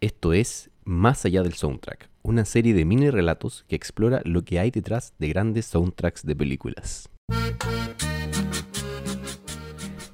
[0.00, 4.60] Esto es Más allá del soundtrack, una serie de mini relatos que explora lo que
[4.60, 7.08] hay detrás de grandes soundtracks de películas.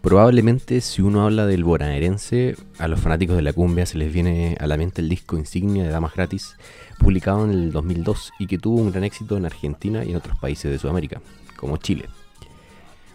[0.00, 4.56] Probablemente si uno habla del bonaerense, a los fanáticos de la cumbia se les viene
[4.58, 6.56] a la mente el disco insignia de Damas Gratis,
[6.98, 10.38] publicado en el 2002 y que tuvo un gran éxito en Argentina y en otros
[10.38, 11.20] países de Sudamérica,
[11.58, 12.08] como Chile.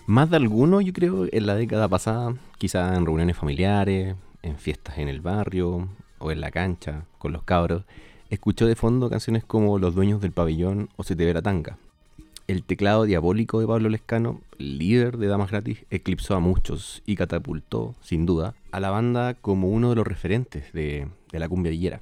[0.05, 4.99] Más de alguno, yo creo, en la década pasada, quizá en reuniones familiares, en fiestas
[4.99, 5.89] en el barrio,
[6.19, 7.83] o en la cancha con los cabros,
[8.29, 11.77] escuchó de fondo canciones como Los dueños del pabellón o Se te verá tanga.
[12.47, 17.93] El teclado diabólico de Pablo Lescano, líder de Damas Gratis, eclipsó a muchos y catapultó,
[18.01, 21.99] sin duda, a la banda como uno de los referentes de, de la cumbia villera.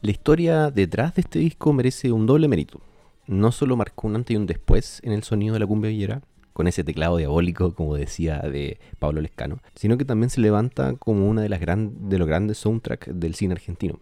[0.00, 2.80] La historia detrás de este disco merece un doble mérito.
[3.26, 6.22] No solo marcó un antes y un después en el sonido de la cumbia villera,
[6.56, 11.28] con ese teclado diabólico, como decía de Pablo Lescano, sino que también se levanta como
[11.28, 13.98] una de, las de los grandes soundtracks del cine argentino.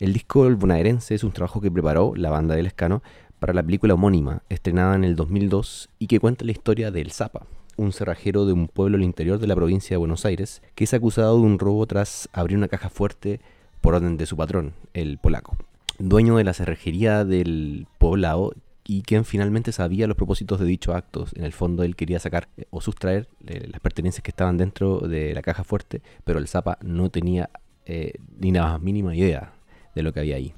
[0.00, 3.00] El disco El Bonaerense es un trabajo que preparó la banda de Lescano
[3.38, 7.46] para la película homónima, estrenada en el 2002 y que cuenta la historia del Zapa,
[7.76, 10.94] un cerrajero de un pueblo al interior de la provincia de Buenos Aires, que es
[10.94, 13.38] acusado de un robo tras abrir una caja fuerte
[13.80, 15.56] por orden de su patrón, el polaco.
[16.00, 18.52] Dueño de la cerrajería del poblado,
[18.84, 21.32] y quien finalmente sabía los propósitos de dichos actos.
[21.34, 25.00] En el fondo él quería sacar eh, o sustraer eh, las pertenencias que estaban dentro
[25.00, 27.50] de la caja fuerte, pero el Zapa no tenía
[27.86, 29.52] eh, ni nada más mínima idea
[29.94, 30.54] de lo que había ahí.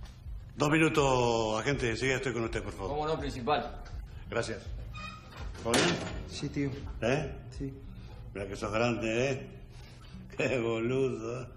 [0.56, 2.90] Dos minutos, agente, enseguida estoy con usted, por favor.
[2.90, 3.82] ¿Cómo no, principal?
[4.30, 4.58] Gracias.
[5.62, 5.84] ¿Todo bien?
[6.28, 6.70] Sí, tío.
[7.02, 7.32] ¿Eh?
[7.58, 7.72] Sí.
[8.32, 9.46] Mira que sos grande, ¿eh?
[10.36, 11.48] Qué boludo.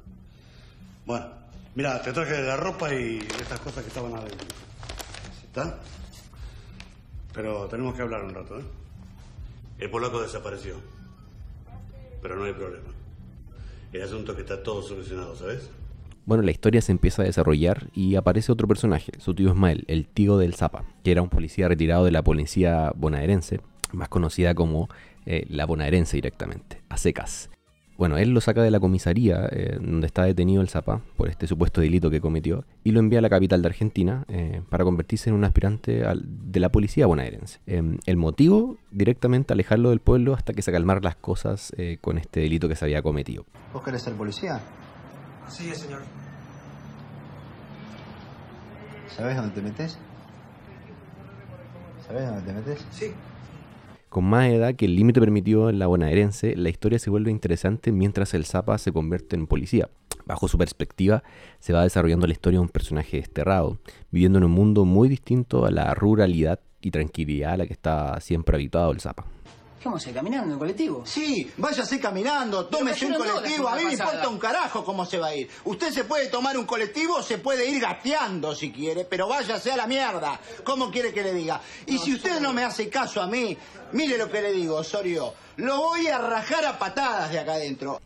[1.05, 1.27] Bueno,
[1.75, 4.47] mira, te traje la ropa y estas cosas que estaban adentro.
[5.45, 5.79] ¿Está?
[7.37, 8.63] Pero tenemos que hablar un rato, ¿eh?
[9.77, 10.73] El polaco desapareció.
[12.19, 12.87] Pero no hay problema.
[13.93, 15.69] El asunto es que está todo solucionado, ¿sabes?
[16.25, 20.07] Bueno, la historia se empieza a desarrollar y aparece otro personaje, su tío Ismael, el
[20.07, 23.61] tío del Zapa, que era un policía retirado de la policía bonaerense,
[23.93, 24.89] más conocida como
[25.27, 27.51] eh, la bonaerense directamente, a secas.
[27.97, 31.47] Bueno, él lo saca de la comisaría eh, donde está detenido el Zapa por este
[31.47, 35.31] supuesto delito que cometió y lo envía a la capital de Argentina eh, para convertirse
[35.31, 37.59] en un aspirante de la policía bonaerense.
[37.65, 42.19] Em, el motivo, directamente alejarlo del pueblo hasta que se calmar las cosas eh, con
[42.19, 43.45] este delito que se había cometido.
[43.73, 44.59] ¿Vos querés ser policía?
[45.49, 46.01] Sí, señor.
[49.15, 49.97] ¿Sabés dónde te metes?
[52.05, 52.85] ¿Sabés dónde te metes?
[52.91, 53.11] Sí.
[54.09, 57.91] Con más edad que el límite permitido en la bonaerense, la historia se vuelve interesante
[57.91, 59.89] mientras el Zapa se convierte en policía.
[60.25, 61.23] Bajo su perspectiva,
[61.59, 63.79] se va desarrollando la historia de un personaje desterrado,
[64.09, 68.19] viviendo en un mundo muy distinto a la ruralidad y tranquilidad a la que está
[68.21, 69.25] siempre habituado el Zapa.
[69.87, 71.05] ¿Cómo se caminando en colectivo?
[71.05, 73.69] Sí, váyase caminando, tómese un colectivo.
[73.69, 74.09] A mí me pasada.
[74.09, 75.47] importa un carajo cómo se va a ir.
[75.63, 79.77] Usted se puede tomar un colectivo, se puede ir gateando si quiere, pero váyase a
[79.77, 80.41] la mierda.
[80.65, 81.61] ¿Cómo quiere que le diga?
[81.85, 83.57] Y si usted no me hace caso a mí,
[83.93, 85.33] mire lo que le digo, Osorio.
[85.55, 88.01] Lo voy a rajar a patadas de acá adentro.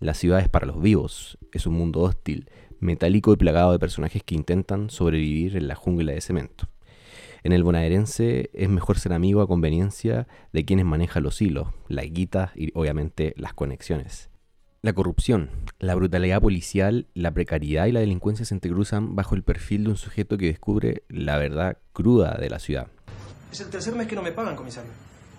[0.00, 2.50] La ciudad es para los vivos, es un mundo hostil,
[2.80, 6.66] metálico y plagado de personajes que intentan sobrevivir en la jungla de cemento.
[7.44, 12.06] En el bonaerense es mejor ser amigo a conveniencia de quienes manejan los hilos, las
[12.06, 14.30] guitas y obviamente las conexiones.
[14.80, 19.84] La corrupción, la brutalidad policial, la precariedad y la delincuencia se entrecruzan bajo el perfil
[19.84, 22.86] de un sujeto que descubre la verdad cruda de la ciudad.
[23.52, 24.92] Es el tercer mes que no me pagan, comisario.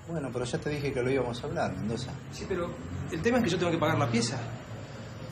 [0.07, 2.11] Bueno, pero ya te dije que lo íbamos a hablar, Mendoza.
[2.31, 2.69] Sí, pero
[3.11, 4.39] el tema es que yo tengo que pagar la pieza.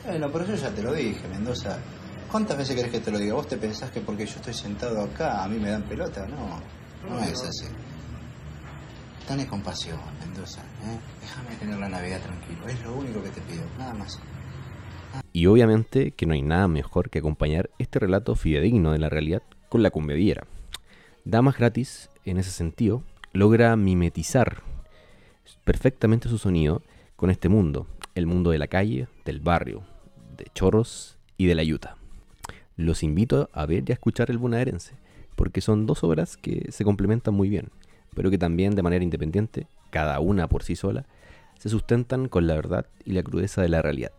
[0.04, 1.78] Bueno, pero yo ya te lo dije, Mendoza.
[2.34, 3.34] ¿Cuántas veces querés que te lo diga?
[3.34, 6.26] ¿Vos te pensás que porque yo estoy sentado acá a mí me dan pelota?
[6.26, 6.58] No,
[7.08, 7.66] no es así.
[9.28, 10.60] Tenés compasión, Mendoza.
[10.60, 10.98] ¿eh?
[11.20, 12.66] Déjame tener la Navidad tranquilo.
[12.66, 14.18] Es lo único que te pido, nada más.
[15.32, 19.42] Y obviamente que no hay nada mejor que acompañar este relato fidedigno de la realidad
[19.68, 20.44] con la cumbediera.
[21.24, 24.64] Damas Gratis, en ese sentido, logra mimetizar
[25.64, 26.82] perfectamente su sonido
[27.14, 27.86] con este mundo,
[28.16, 29.84] el mundo de la calle, del barrio,
[30.36, 31.96] de Chorros y de la Yuta.
[32.76, 34.94] Los invito a ver y a escuchar el bonaerense,
[35.36, 37.70] porque son dos obras que se complementan muy bien,
[38.14, 41.06] pero que también de manera independiente, cada una por sí sola,
[41.58, 44.12] se sustentan con la verdad y la crudeza de la realidad.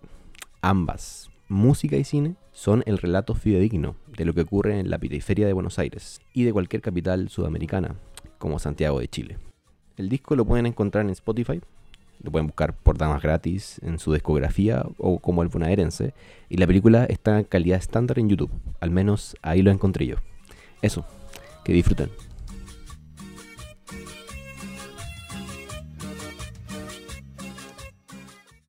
[0.61, 5.45] Ambas, música y cine, son el relato fidedigno de lo que ocurre en la periferia
[5.45, 7.95] de Buenos Aires y de cualquier capital sudamericana,
[8.37, 9.37] como Santiago de Chile.
[9.97, 11.61] El disco lo pueden encontrar en Spotify,
[12.25, 16.13] lo pueden buscar por damas gratis en su discografía o como el bonaerense,
[16.49, 18.51] y la película está en calidad estándar en YouTube,
[18.81, 20.15] al menos ahí lo encontré yo.
[20.81, 21.05] Eso,
[21.63, 22.09] que disfruten.